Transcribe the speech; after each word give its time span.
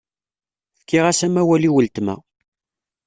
Fkiɣ-as 0.79 1.19
amawal 1.27 1.63
i 1.67 1.69
uletma. 1.75 2.15